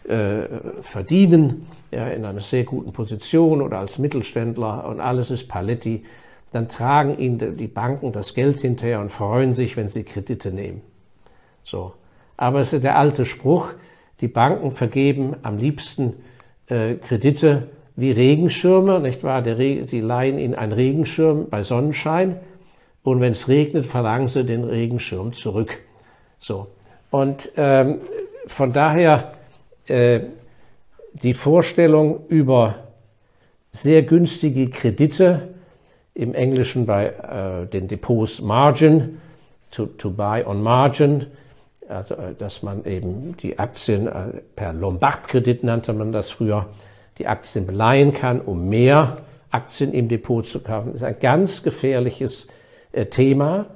äh, 0.08 0.42
verdienen, 0.82 1.66
ja, 1.90 2.08
in 2.08 2.24
einer 2.24 2.40
sehr 2.40 2.64
guten 2.64 2.92
Position 2.92 3.62
oder 3.62 3.78
als 3.78 3.98
Mittelständler 3.98 4.86
und 4.88 5.00
alles 5.00 5.30
ist 5.30 5.48
Paletti, 5.48 6.04
dann 6.52 6.68
tragen 6.68 7.18
Ihnen 7.18 7.56
die 7.56 7.68
Banken 7.68 8.12
das 8.12 8.34
Geld 8.34 8.60
hinterher 8.60 9.00
und 9.00 9.10
freuen 9.10 9.52
sich, 9.52 9.76
wenn 9.76 9.88
Sie 9.88 10.02
Kredite 10.02 10.50
nehmen. 10.50 10.82
So. 11.62 11.92
Aber 12.36 12.60
es 12.60 12.72
ist 12.72 12.84
der 12.84 12.98
alte 12.98 13.24
Spruch, 13.24 13.68
die 14.20 14.28
Banken 14.28 14.72
vergeben 14.72 15.36
am 15.42 15.58
liebsten 15.58 16.14
äh, 16.70 16.94
Kredite 16.94 17.68
wie 17.96 18.12
Regenschirme, 18.12 19.00
nicht 19.00 19.22
wahr? 19.24 19.42
Die, 19.42 19.84
die 19.84 20.00
leihen 20.00 20.38
Ihnen 20.38 20.54
einen 20.54 20.72
Regenschirm 20.72 21.48
bei 21.50 21.62
Sonnenschein 21.62 22.36
und 23.02 23.20
wenn 23.20 23.32
es 23.32 23.48
regnet, 23.48 23.86
verlangen 23.86 24.28
Sie 24.28 24.44
den 24.44 24.64
Regenschirm 24.64 25.32
zurück. 25.32 25.78
So. 26.38 26.68
Und 27.10 27.52
ähm, 27.56 28.00
von 28.46 28.72
daher 28.72 29.34
äh, 29.86 30.20
die 31.12 31.34
Vorstellung 31.34 32.26
über 32.28 32.76
sehr 33.72 34.02
günstige 34.02 34.70
Kredite, 34.70 35.48
im 36.14 36.34
Englischen 36.34 36.86
bei 36.86 37.06
äh, 37.06 37.66
den 37.66 37.88
Depots 37.88 38.40
Margin, 38.40 39.20
to, 39.70 39.86
to 39.86 40.10
buy 40.10 40.44
on 40.44 40.62
Margin, 40.62 41.26
also 41.90 42.14
äh, 42.14 42.34
dass 42.38 42.62
man 42.62 42.84
eben 42.84 43.36
die 43.36 43.58
Aktien 43.58 44.06
äh, 44.06 44.40
per 44.56 44.72
Lombardkredit 44.72 45.64
nannte 45.64 45.92
man 45.92 46.12
das 46.12 46.30
früher, 46.30 46.66
die 47.18 47.26
Aktien 47.26 47.66
beleihen 47.66 48.12
kann, 48.12 48.40
um 48.40 48.68
mehr 48.68 49.18
Aktien 49.50 49.92
im 49.92 50.08
Depot 50.08 50.46
zu 50.46 50.60
kaufen, 50.60 50.94
ist 50.94 51.02
ein 51.02 51.18
ganz 51.20 51.62
gefährliches 51.62 52.48
äh, 52.92 53.06
Thema, 53.06 53.66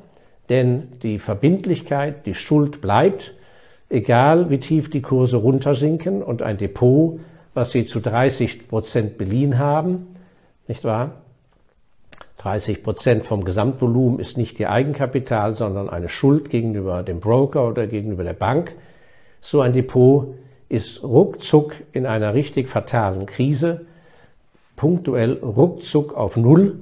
denn 0.48 0.88
die 1.02 1.18
Verbindlichkeit, 1.18 2.26
die 2.26 2.34
Schuld 2.34 2.80
bleibt, 2.80 3.34
egal 3.90 4.50
wie 4.50 4.58
tief 4.58 4.90
die 4.90 5.02
Kurse 5.02 5.36
runtersinken 5.36 6.22
und 6.22 6.42
ein 6.42 6.58
Depot, 6.58 7.20
was 7.54 7.70
Sie 7.70 7.84
zu 7.84 8.00
30 8.00 8.68
Prozent 8.68 9.18
beliehen 9.18 9.58
haben, 9.58 10.08
nicht 10.68 10.84
wahr? 10.84 11.23
30 12.38 12.82
Prozent 12.82 13.24
vom 13.24 13.44
Gesamtvolumen 13.44 14.18
ist 14.18 14.36
nicht 14.36 14.58
Ihr 14.60 14.70
Eigenkapital, 14.70 15.54
sondern 15.54 15.88
eine 15.88 16.08
Schuld 16.08 16.50
gegenüber 16.50 17.02
dem 17.02 17.20
Broker 17.20 17.68
oder 17.68 17.86
gegenüber 17.86 18.24
der 18.24 18.32
Bank. 18.34 18.74
So 19.40 19.60
ein 19.60 19.72
Depot 19.72 20.34
ist 20.68 21.02
ruckzuck 21.02 21.74
in 21.92 22.06
einer 22.06 22.34
richtig 22.34 22.68
fatalen 22.68 23.26
Krise, 23.26 23.86
punktuell 24.76 25.34
ruckzuck 25.34 26.14
auf 26.16 26.36
Null 26.36 26.80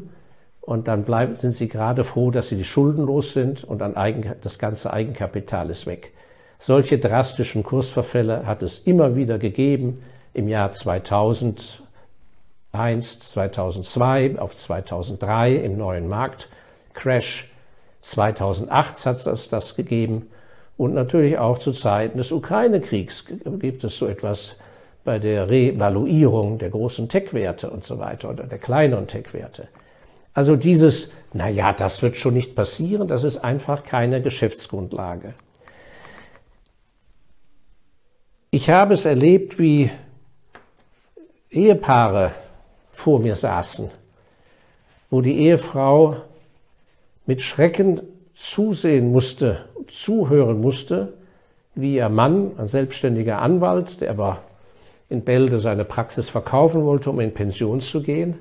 und 0.61 0.89
dann 0.89 1.05
bleiben, 1.05 1.37
sind 1.37 1.53
Sie 1.53 1.69
gerade 1.69 2.05
froh, 2.05 2.31
dass 2.31 2.49
Sie 2.49 2.57
die 2.57 2.65
Schulden 2.65 3.05
los 3.05 3.33
sind 3.33 3.65
und 3.65 3.81
dann 3.81 3.97
Eigen, 3.97 4.33
das 4.41 4.59
ganze 4.59 4.93
Eigenkapital 4.93 5.71
ist 5.71 5.87
weg. 5.87 6.13
Solche 6.59 6.99
drastischen 6.99 7.65
Kursverfälle 7.65 8.47
hat 8.47 8.63
es 8.63 8.79
immer 8.79 9.17
wieder 9.17 9.39
gegeben 9.39 10.03
im 10.33 10.49
Jahr 10.49 10.71
2000 10.71 11.83
2001, 12.73 13.33
2002 13.33 14.39
auf 14.39 14.55
2003 14.55 15.57
im 15.57 15.77
neuen 15.77 16.09
Marktcrash. 16.09 17.51
2008 18.01 19.07
hat 19.07 19.27
es 19.27 19.49
das 19.51 19.77
gegeben. 19.77 20.31
Und 20.79 20.95
natürlich 20.95 21.37
auch 21.37 21.59
zu 21.59 21.73
Zeiten 21.73 22.17
des 22.17 22.33
Ukraine-Kriegs 22.33 23.27
gibt 23.59 23.85
es 23.85 23.99
so 23.99 24.07
etwas 24.07 24.57
bei 25.05 25.19
der 25.19 25.51
Revaluierung 25.51 26.59
der 26.59 26.71
großen 26.71 27.11
Tech-Werte 27.11 27.69
und 27.69 27.85
so 27.85 27.99
weiter 27.99 28.31
oder 28.31 28.45
der 28.45 28.59
kleineren 28.59 29.07
Tech-Werte. 29.07 29.69
Also 30.33 30.57
dieses, 30.57 31.13
na 31.35 31.51
ja, 31.51 31.75
das 31.75 32.01
wird 32.01 32.17
schon 32.17 32.33
nicht 32.33 32.55
passieren, 32.55 33.07
das 33.07 33.23
ist 33.23 33.37
einfach 33.37 33.83
keine 33.83 34.23
Geschäftsgrundlage. 34.23 35.35
Ich 38.51 38.71
habe 38.71 38.95
es 38.95 39.05
erlebt, 39.05 39.59
wie 39.59 39.91
Ehepaare 41.51 42.33
vor 42.93 43.19
mir 43.19 43.35
saßen, 43.35 43.91
wo 45.11 45.21
die 45.21 45.39
Ehefrau 45.39 46.17
mit 47.27 47.43
Schrecken 47.43 48.01
zusehen 48.35 49.11
musste, 49.11 49.65
zuhören 49.89 50.61
musste, 50.61 51.15
wie 51.75 51.97
ihr 51.97 52.09
Mann, 52.09 52.53
ein 52.59 52.69
selbstständiger 52.69 53.41
Anwalt, 53.41 54.01
der 54.01 54.11
aber 54.11 54.43
in 55.09 55.23
Bälde 55.23 55.59
seine 55.59 55.85
Praxis 55.85 56.29
verkaufen 56.29 56.85
wollte, 56.85 57.11
um 57.11 57.21
in 57.21 57.33
Pension 57.33 57.81
zu 57.81 58.03
gehen, 58.03 58.35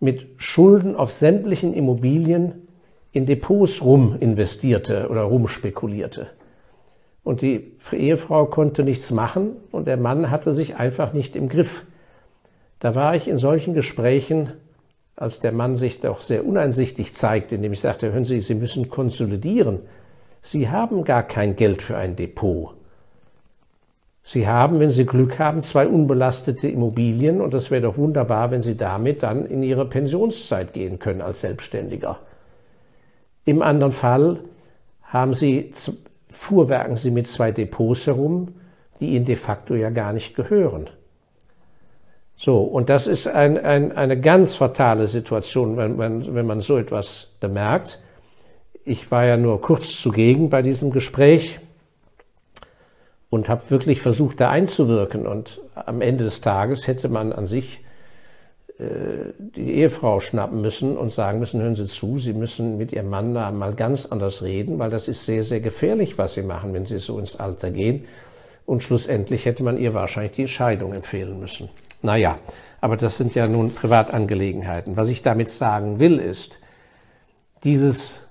mit 0.00 0.26
Schulden 0.38 0.96
auf 0.96 1.12
sämtlichen 1.12 1.74
Immobilien 1.74 2.66
in 3.12 3.26
Depots 3.26 3.82
rum 3.82 4.16
investierte 4.20 5.08
oder 5.08 5.22
rumspekulierte. 5.22 6.28
Und 7.22 7.42
die 7.42 7.72
Ehefrau 7.92 8.46
konnte 8.46 8.82
nichts 8.82 9.10
machen 9.10 9.56
und 9.72 9.86
der 9.86 9.96
Mann 9.96 10.30
hatte 10.30 10.52
sich 10.52 10.76
einfach 10.76 11.12
nicht 11.12 11.36
im 11.36 11.48
Griff. 11.48 11.84
Da 12.80 12.94
war 12.94 13.14
ich 13.14 13.28
in 13.28 13.38
solchen 13.38 13.74
Gesprächen, 13.74 14.54
als 15.14 15.38
der 15.38 15.52
Mann 15.52 15.76
sich 15.76 16.00
doch 16.00 16.22
sehr 16.22 16.46
uneinsichtig 16.46 17.14
zeigte, 17.14 17.54
indem 17.54 17.74
ich 17.74 17.80
sagte, 17.80 18.10
hören 18.10 18.24
Sie, 18.24 18.40
Sie 18.40 18.54
müssen 18.54 18.88
konsolidieren. 18.88 19.80
Sie 20.40 20.70
haben 20.70 21.04
gar 21.04 21.22
kein 21.22 21.56
Geld 21.56 21.82
für 21.82 21.98
ein 21.98 22.16
Depot. 22.16 22.74
Sie 24.22 24.48
haben, 24.48 24.80
wenn 24.80 24.88
Sie 24.88 25.04
Glück 25.04 25.38
haben, 25.38 25.60
zwei 25.60 25.86
unbelastete 25.86 26.68
Immobilien 26.68 27.42
und 27.42 27.52
es 27.52 27.70
wäre 27.70 27.82
doch 27.82 27.98
wunderbar, 27.98 28.50
wenn 28.50 28.62
Sie 28.62 28.76
damit 28.76 29.22
dann 29.22 29.44
in 29.44 29.62
Ihre 29.62 29.86
Pensionszeit 29.86 30.72
gehen 30.72 30.98
können 30.98 31.20
als 31.20 31.42
Selbstständiger. 31.42 32.18
Im 33.44 33.60
anderen 33.60 33.92
Fall 33.92 34.40
haben 35.02 35.34
Sie, 35.34 35.72
fuhrwerken 36.30 36.96
Sie 36.96 37.10
mit 37.10 37.26
zwei 37.26 37.50
Depots 37.50 38.06
herum, 38.06 38.54
die 39.00 39.10
Ihnen 39.10 39.26
de 39.26 39.36
facto 39.36 39.74
ja 39.74 39.90
gar 39.90 40.14
nicht 40.14 40.34
gehören. 40.34 40.88
So, 42.42 42.62
und 42.62 42.88
das 42.88 43.06
ist 43.06 43.26
ein, 43.28 43.58
ein, 43.58 43.92
eine 43.92 44.18
ganz 44.18 44.54
fatale 44.54 45.06
Situation, 45.08 45.76
wenn, 45.76 45.98
wenn, 45.98 46.34
wenn 46.34 46.46
man 46.46 46.62
so 46.62 46.78
etwas 46.78 47.28
bemerkt. 47.38 47.98
Ich 48.82 49.10
war 49.10 49.26
ja 49.26 49.36
nur 49.36 49.60
kurz 49.60 50.00
zugegen 50.00 50.48
bei 50.48 50.62
diesem 50.62 50.90
Gespräch 50.90 51.60
und 53.28 53.50
habe 53.50 53.68
wirklich 53.68 54.00
versucht, 54.00 54.40
da 54.40 54.48
einzuwirken. 54.48 55.26
Und 55.26 55.60
am 55.74 56.00
Ende 56.00 56.24
des 56.24 56.40
Tages 56.40 56.86
hätte 56.86 57.10
man 57.10 57.34
an 57.34 57.44
sich 57.44 57.84
die 58.78 59.74
Ehefrau 59.74 60.20
schnappen 60.20 60.62
müssen 60.62 60.96
und 60.96 61.12
sagen 61.12 61.40
müssen, 61.40 61.60
hören 61.60 61.76
Sie 61.76 61.86
zu, 61.86 62.16
Sie 62.16 62.32
müssen 62.32 62.78
mit 62.78 62.94
Ihrem 62.94 63.10
Mann 63.10 63.34
da 63.34 63.50
mal 63.50 63.74
ganz 63.74 64.06
anders 64.06 64.42
reden, 64.42 64.78
weil 64.78 64.88
das 64.88 65.08
ist 65.08 65.26
sehr, 65.26 65.44
sehr 65.44 65.60
gefährlich, 65.60 66.16
was 66.16 66.32
Sie 66.32 66.42
machen, 66.42 66.72
wenn 66.72 66.86
Sie 66.86 66.98
so 66.98 67.18
ins 67.18 67.36
Alter 67.36 67.70
gehen. 67.70 68.06
Und 68.64 68.82
schlussendlich 68.82 69.44
hätte 69.44 69.62
man 69.62 69.76
ihr 69.76 69.92
wahrscheinlich 69.92 70.32
die 70.32 70.48
Scheidung 70.48 70.94
empfehlen 70.94 71.38
müssen. 71.38 71.68
Naja, 72.02 72.38
aber 72.80 72.96
das 72.96 73.16
sind 73.16 73.34
ja 73.34 73.46
nun 73.46 73.74
Privatangelegenheiten. 73.74 74.96
Was 74.96 75.08
ich 75.08 75.22
damit 75.22 75.50
sagen 75.50 75.98
will, 75.98 76.18
ist, 76.18 76.60
dieses 77.64 78.26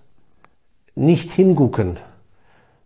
nicht 0.96 1.32
hingucken 1.32 1.98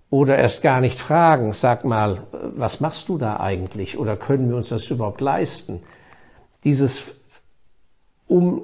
oder 0.09 0.37
erst 0.37 0.61
gar 0.61 0.81
nicht 0.81 0.99
fragen, 0.99 1.53
sag 1.53 1.85
mal, 1.85 2.19
was 2.31 2.79
machst 2.79 3.09
du 3.09 3.17
da 3.17 3.39
eigentlich 3.39 3.97
oder 3.97 4.15
können 4.15 4.49
wir 4.49 4.57
uns 4.57 4.69
das 4.69 4.89
überhaupt 4.91 5.21
leisten? 5.21 5.81
Dieses, 6.65 7.03
um, 8.27 8.61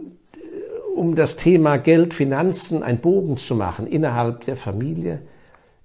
um 0.95 1.15
das 1.15 1.37
Thema 1.37 1.77
Geld, 1.77 2.13
Finanzen 2.13 2.83
einen 2.83 2.99
Bogen 2.99 3.37
zu 3.37 3.55
machen 3.55 3.87
innerhalb 3.87 4.43
der 4.43 4.57
Familie, 4.57 5.21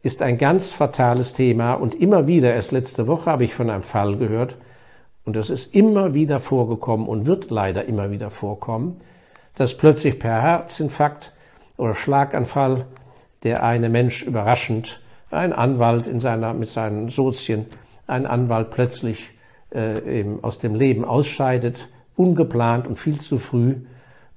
ist 0.03 0.21
ein 0.21 0.37
ganz 0.37 0.69
fatales 0.69 1.33
Thema 1.33 1.75
und 1.75 1.95
immer 1.95 2.27
wieder, 2.27 2.53
erst 2.53 2.73
letzte 2.73 3.07
Woche 3.07 3.31
habe 3.31 3.45
ich 3.45 3.55
von 3.55 3.71
einem 3.71 3.83
Fall 3.83 4.19
gehört, 4.19 4.57
und 5.25 5.37
das 5.37 5.51
ist 5.51 5.75
immer 5.75 6.15
wieder 6.15 6.41
vorgekommen 6.41 7.07
und 7.07 7.27
wird 7.27 7.51
leider 7.51 7.87
immer 7.87 8.11
wieder 8.11 8.31
vorkommen, 8.31 9.01
dass 9.55 9.77
plötzlich 9.77 10.19
per 10.19 10.43
Herzinfarkt 10.43 11.33
oder 11.77 11.95
Schlaganfall 11.95 12.87
der 13.43 13.63
eine 13.63 13.89
Mensch 13.89 14.23
überraschend, 14.23 15.01
ein 15.31 15.53
Anwalt 15.53 16.07
in 16.07 16.21
seiner, 16.21 16.55
mit 16.55 16.69
seinen 16.69 17.11
Sozien, 17.11 17.67
ein 18.07 18.27
Anwalt 18.27 18.71
plötzlich 18.71 19.31
äh, 19.73 20.21
eben 20.21 20.43
aus 20.43 20.59
dem 20.59 20.75
Leben 20.75 21.05
ausscheidet, 21.05 21.89
ungeplant 22.17 22.87
und 22.87 22.99
viel 22.99 23.19
zu 23.19 23.39
früh. 23.39 23.77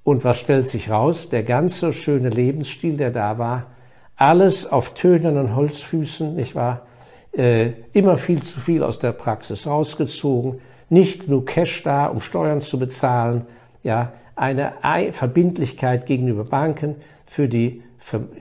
Und 0.04 0.24
was 0.24 0.40
stellt 0.40 0.68
sich 0.68 0.90
raus? 0.90 1.30
Der 1.30 1.44
ganze 1.44 1.94
schöne 1.94 2.30
Lebensstil, 2.30 2.98
der 2.98 3.12
da 3.12 3.38
war, 3.38 3.68
alles 4.16 4.66
auf 4.66 4.94
tönernen 4.94 5.56
Holzfüßen, 5.56 6.36
nicht 6.36 6.56
wahr? 6.56 6.88
Äh, 7.34 7.74
immer 7.94 8.18
viel 8.18 8.42
zu 8.42 8.60
viel 8.60 8.84
aus 8.84 9.00
der 9.00 9.12
Praxis 9.12 9.68
rausgezogen, 9.68 10.60
nicht 10.90 11.26
genug 11.26 11.48
Cash 11.48 11.84
da, 11.84 12.08
um 12.08 12.22
Steuern 12.22 12.62
zu 12.62 12.80
bezahlen, 12.80 13.46
ja, 13.84 14.14
eine 14.36 14.74
Verbindlichkeit 15.12 16.06
gegenüber 16.06 16.44
Banken 16.44 16.96
für 17.26 17.48
die 17.48 17.82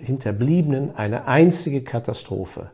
Hinterbliebenen 0.04 0.94
eine 0.96 1.26
einzige 1.26 1.80
Katastrophe. 1.82 2.70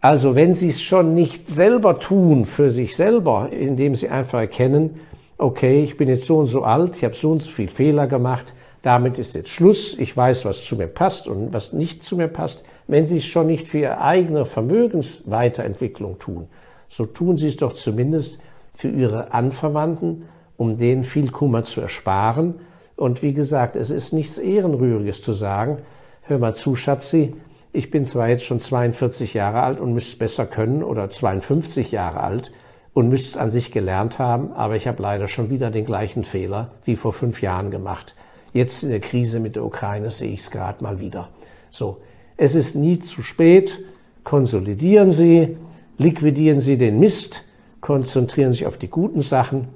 Also 0.00 0.34
wenn 0.34 0.54
Sie 0.54 0.68
es 0.68 0.82
schon 0.82 1.14
nicht 1.14 1.48
selber 1.48 1.98
tun 1.98 2.44
für 2.44 2.70
sich 2.70 2.96
selber, 2.96 3.50
indem 3.50 3.94
Sie 3.94 4.08
einfach 4.08 4.40
erkennen, 4.40 5.00
okay, 5.38 5.82
ich 5.82 5.96
bin 5.96 6.08
jetzt 6.08 6.26
so 6.26 6.38
und 6.38 6.46
so 6.46 6.62
alt, 6.62 6.96
ich 6.96 7.04
habe 7.04 7.14
so 7.14 7.32
und 7.32 7.42
so 7.42 7.50
viel 7.50 7.68
Fehler 7.68 8.06
gemacht, 8.06 8.54
damit 8.82 9.18
ist 9.18 9.34
jetzt 9.34 9.48
Schluss, 9.48 9.98
ich 9.98 10.16
weiß, 10.16 10.44
was 10.44 10.64
zu 10.64 10.76
mir 10.76 10.86
passt 10.86 11.26
und 11.28 11.52
was 11.52 11.72
nicht 11.72 12.04
zu 12.04 12.16
mir 12.16 12.28
passt. 12.28 12.64
Wenn 12.86 13.04
Sie 13.04 13.16
es 13.16 13.24
schon 13.24 13.48
nicht 13.48 13.68
für 13.68 13.78
Ihre 13.78 14.00
eigene 14.00 14.44
Vermögensweiterentwicklung 14.44 16.18
tun, 16.18 16.46
so 16.88 17.04
tun 17.04 17.36
Sie 17.36 17.48
es 17.48 17.56
doch 17.56 17.74
zumindest 17.74 18.38
für 18.76 18.88
Ihre 18.88 19.32
Anverwandten, 19.32 20.26
um 20.56 20.76
denen 20.76 21.02
viel 21.02 21.30
Kummer 21.30 21.64
zu 21.64 21.80
ersparen. 21.80 22.54
Und 22.94 23.22
wie 23.22 23.32
gesagt, 23.32 23.74
es 23.76 23.90
ist 23.90 24.12
nichts 24.12 24.38
Ehrenrühriges 24.38 25.22
zu 25.22 25.32
sagen, 25.32 25.78
hör 26.22 26.38
mal 26.38 26.54
zu, 26.54 26.76
Schatzi, 26.76 27.34
ich 27.72 27.90
bin 27.90 28.04
zwar 28.04 28.28
jetzt 28.28 28.44
schon 28.44 28.60
42 28.60 29.34
Jahre 29.34 29.60
alt 29.62 29.80
und 29.80 29.92
müsste 29.92 30.12
es 30.12 30.18
besser 30.18 30.46
können 30.46 30.82
oder 30.82 31.10
52 31.10 31.92
Jahre 31.92 32.20
alt 32.20 32.52
und 32.94 33.10
müsste 33.10 33.28
es 33.28 33.36
an 33.36 33.50
sich 33.50 33.72
gelernt 33.72 34.18
haben, 34.18 34.52
aber 34.54 34.76
ich 34.76 34.86
habe 34.88 35.02
leider 35.02 35.28
schon 35.28 35.50
wieder 35.50 35.70
den 35.70 35.84
gleichen 35.84 36.24
Fehler 36.24 36.70
wie 36.86 36.96
vor 36.96 37.12
fünf 37.12 37.42
Jahren 37.42 37.70
gemacht. 37.70 38.14
Jetzt 38.54 38.82
in 38.82 38.88
der 38.88 39.00
Krise 39.00 39.40
mit 39.40 39.56
der 39.56 39.64
Ukraine 39.66 40.10
sehe 40.10 40.32
ich 40.32 40.40
es 40.40 40.50
gerade 40.50 40.82
mal 40.82 40.98
wieder. 40.98 41.28
So, 41.68 41.98
es 42.38 42.54
ist 42.54 42.74
nie 42.74 42.98
zu 42.98 43.22
spät. 43.22 43.84
Konsolidieren 44.24 45.12
Sie, 45.12 45.58
liquidieren 45.98 46.60
Sie 46.60 46.78
den 46.78 46.98
Mist, 46.98 47.44
konzentrieren 47.86 48.52
sich 48.52 48.66
auf 48.66 48.76
die 48.76 48.88
guten 48.88 49.20
Sachen 49.20 49.68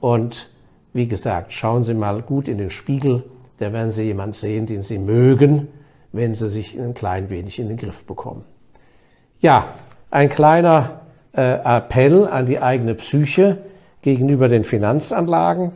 und 0.00 0.48
wie 0.92 1.06
gesagt, 1.06 1.52
schauen 1.52 1.82
Sie 1.82 1.94
mal 1.94 2.22
gut 2.22 2.48
in 2.48 2.58
den 2.58 2.70
Spiegel. 2.70 3.24
Da 3.58 3.72
werden 3.72 3.90
Sie 3.90 4.04
jemand 4.04 4.36
sehen, 4.36 4.66
den 4.66 4.82
Sie 4.82 4.98
mögen 4.98 5.68
wenn 6.12 6.34
sie 6.34 6.48
sich 6.48 6.78
ein 6.78 6.94
klein 6.94 7.30
wenig 7.30 7.58
in 7.58 7.68
den 7.68 7.76
Griff 7.76 8.04
bekommen. 8.04 8.44
Ja, 9.40 9.74
ein 10.10 10.28
kleiner 10.28 11.02
äh, 11.32 11.40
Appell 11.40 12.26
an 12.26 12.46
die 12.46 12.60
eigene 12.60 12.94
Psyche 12.94 13.58
gegenüber 14.02 14.48
den 14.48 14.64
Finanzanlagen. 14.64 15.72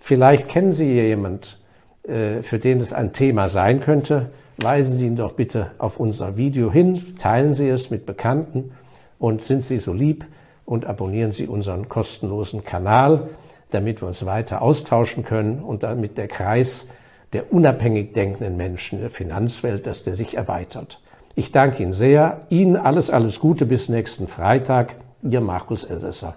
Vielleicht 0.00 0.48
kennen 0.48 0.72
Sie 0.72 0.92
hier 0.92 1.06
jemand, 1.06 1.58
äh, 2.02 2.42
für 2.42 2.58
den 2.58 2.80
es 2.80 2.92
ein 2.92 3.12
Thema 3.12 3.48
sein 3.48 3.80
könnte. 3.80 4.30
Weisen 4.58 4.98
Sie 4.98 5.06
ihn 5.06 5.16
doch 5.16 5.32
bitte 5.32 5.70
auf 5.78 5.98
unser 5.98 6.36
Video 6.36 6.70
hin, 6.70 7.16
teilen 7.18 7.54
Sie 7.54 7.68
es 7.68 7.90
mit 7.90 8.04
Bekannten 8.04 8.72
und 9.18 9.40
sind 9.42 9.62
Sie 9.62 9.78
so 9.78 9.92
lieb 9.92 10.26
und 10.64 10.86
abonnieren 10.86 11.32
Sie 11.32 11.46
unseren 11.46 11.88
kostenlosen 11.88 12.64
Kanal, 12.64 13.28
damit 13.70 14.02
wir 14.02 14.08
uns 14.08 14.24
weiter 14.26 14.62
austauschen 14.62 15.24
können 15.24 15.60
und 15.60 15.82
damit 15.82 16.18
der 16.18 16.28
Kreis 16.28 16.88
der 17.32 17.52
unabhängig 17.52 18.12
denkenden 18.12 18.56
Menschen 18.56 18.96
in 18.96 19.02
der 19.02 19.10
Finanzwelt, 19.10 19.86
dass 19.86 20.02
der 20.02 20.14
sich 20.14 20.36
erweitert. 20.36 21.00
Ich 21.34 21.50
danke 21.50 21.82
Ihnen 21.82 21.92
sehr. 21.92 22.40
Ihnen 22.50 22.76
alles, 22.76 23.10
alles 23.10 23.40
Gute 23.40 23.64
bis 23.64 23.88
nächsten 23.88 24.28
Freitag. 24.28 24.96
Ihr 25.22 25.40
Markus 25.40 25.84
Elsässer. 25.84 26.34